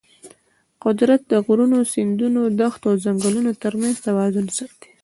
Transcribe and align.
قدرت 0.83 1.21
د 1.31 1.33
غرونو، 1.45 1.79
سیندونو، 1.93 2.41
دښتو 2.59 2.85
او 2.91 2.95
ځنګلونو 3.05 3.51
ترمنځ 3.63 3.95
توازن 4.07 4.47
ساتي. 4.57 4.89